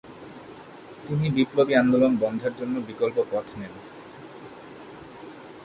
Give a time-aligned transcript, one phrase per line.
[1.05, 3.73] তিনি বিপ্লবী আন্দোলন বন্ধের জন্য বিকল্প পথ নেন।